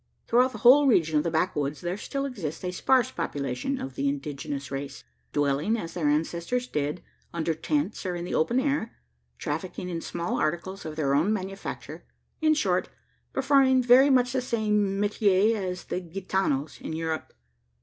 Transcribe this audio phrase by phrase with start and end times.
[0.25, 4.09] Throughout the whole region of the backwoods, there still exists a sparse population of the
[4.09, 7.03] indigenous race: dwelling, as their ancestors did,
[7.35, 8.95] under tents or in the open air;
[9.37, 12.03] trafficking in small articles of their own manufacture;
[12.41, 12.89] in short,
[13.31, 17.31] performing very much the same metier as the Gitanos in Europe.